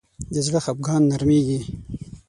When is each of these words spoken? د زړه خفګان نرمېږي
د 0.33 0.35
زړه 0.45 0.59
خفګان 0.65 1.01
نرمېږي 1.11 1.59